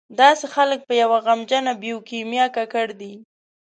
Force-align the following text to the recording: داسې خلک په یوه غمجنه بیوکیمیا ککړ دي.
داسې 0.19 0.45
خلک 0.55 0.79
په 0.87 0.93
یوه 1.01 1.17
غمجنه 1.25 1.71
بیوکیمیا 1.81 2.45
ککړ 2.55 2.87
دي. 3.01 3.13